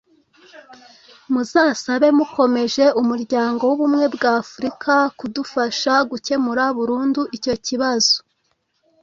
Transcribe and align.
muzasabe 1.31 2.07
mukomeje 2.17 2.85
umuryango 3.01 3.61
w'ubumwe 3.69 4.05
bw'afurika 4.15 4.93
kudufasha 5.17 5.93
gukemura 6.09 6.63
burundu 6.77 7.21
icyo 7.37 7.55
kibazo 7.65 8.15